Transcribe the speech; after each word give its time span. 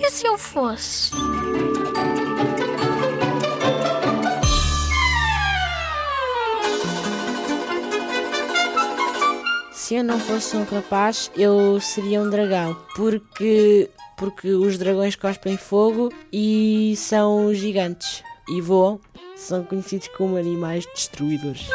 E 0.00 0.10
se 0.10 0.26
eu 0.26 0.38
fosse? 0.38 1.10
Se 9.72 9.96
eu 9.96 10.02
não 10.02 10.18
fosse 10.18 10.56
um 10.56 10.64
rapaz, 10.64 11.30
eu 11.36 11.78
seria 11.80 12.22
um 12.22 12.30
dragão, 12.30 12.74
porque 12.96 13.90
porque 14.16 14.52
os 14.52 14.78
dragões 14.78 15.16
cospem 15.16 15.58
fogo 15.58 16.10
e 16.32 16.94
são 16.96 17.52
gigantes 17.52 18.22
e 18.48 18.60
voam. 18.60 19.00
São 19.36 19.64
conhecidos 19.64 20.08
como 20.08 20.36
animais 20.36 20.86
destruidores. 20.94 21.68